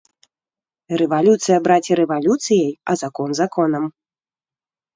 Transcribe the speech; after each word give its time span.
Рэвалюцыя, 1.01 1.57
браце, 1.67 1.93
рэвалюцыяй, 2.01 2.73
а 2.89 2.99
закон 3.05 3.29
законам. 3.43 3.85